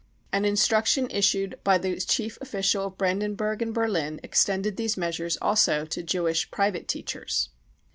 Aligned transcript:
An 0.33 0.45
instruction 0.45 1.07
issued 1.11 1.59
by 1.63 1.77
the 1.77 1.95
chief 1.99 2.39
official 2.41 2.87
of 2.87 2.97
Brandenburg 2.97 3.61
and 3.61 3.71
Berlin 3.71 4.19
extended 4.23 4.75
these 4.75 4.97
measures 4.97 5.37
also 5.43 5.85
to 5.85 6.01
Jewish 6.01 6.49
private 6.49 6.87
teachers. 6.87 7.49